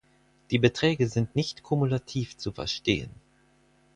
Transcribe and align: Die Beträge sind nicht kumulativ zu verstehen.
Die 0.49 0.57
Beträge 0.57 1.07
sind 1.07 1.35
nicht 1.35 1.61
kumulativ 1.61 2.35
zu 2.35 2.51
verstehen. 2.51 3.11